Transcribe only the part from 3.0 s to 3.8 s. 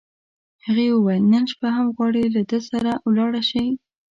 ولاړه شې؟